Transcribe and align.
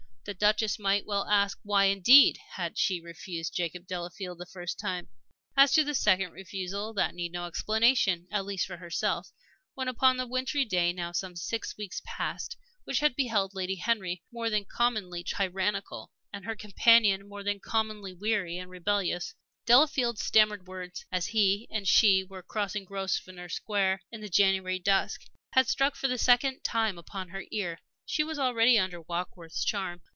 The 0.23 0.35
Duchess 0.35 0.77
might 0.77 1.07
well 1.07 1.25
ask: 1.25 1.57
why, 1.63 1.85
indeed, 1.85 2.37
had 2.51 2.77
she 2.77 3.01
refused 3.01 3.55
Jacob 3.55 3.87
Delafield 3.87 4.37
that 4.37 4.51
first 4.51 4.77
time? 4.79 5.07
As 5.57 5.71
to 5.71 5.83
the 5.83 5.95
second 5.95 6.31
refusal, 6.33 6.93
that 6.93 7.15
needed 7.15 7.33
no 7.33 7.47
explanation, 7.47 8.27
at 8.31 8.45
least 8.45 8.67
for 8.67 8.77
herself. 8.77 9.31
When, 9.73 9.87
upon 9.87 10.17
that 10.17 10.29
winter 10.29 10.63
day, 10.63 10.93
now 10.93 11.11
some 11.11 11.35
six 11.35 11.75
weeks 11.75 12.03
past, 12.05 12.55
which 12.83 12.99
had 12.99 13.15
beheld 13.15 13.55
Lady 13.55 13.77
Henry 13.77 14.21
more 14.31 14.51
than 14.51 14.63
commonly 14.63 15.23
tyrannical, 15.23 16.11
and 16.31 16.45
her 16.45 16.55
companion 16.55 17.27
more 17.27 17.41
than 17.41 17.59
commonly 17.59 18.13
weary 18.13 18.59
and 18.59 18.69
rebellious, 18.69 19.33
Delafield's 19.65 20.23
stammered 20.23 20.67
words 20.67 21.03
as 21.11 21.25
he 21.27 21.67
and 21.71 21.87
she 21.87 22.23
were 22.23 22.43
crossing 22.43 22.85
Grosvenor 22.85 23.49
Square 23.49 24.03
in 24.11 24.21
the 24.21 24.29
January 24.29 24.77
dusk 24.77 25.21
had 25.53 25.67
struck 25.67 25.95
for 25.95 26.07
the 26.07 26.19
second 26.19 26.61
time 26.63 26.99
upon 26.99 27.29
her 27.29 27.43
ear, 27.49 27.79
she 28.05 28.23
was 28.23 28.37
already 28.37 28.77
under 28.77 29.01
Warkworth's 29.01 29.65
charm. 29.65 30.01